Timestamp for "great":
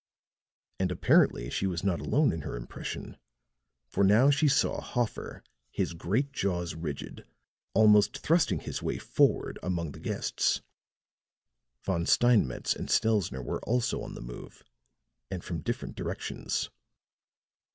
5.93-6.31